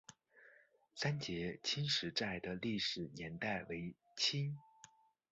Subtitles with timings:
[0.95, 4.57] 三捷青石寨的历史年代为清。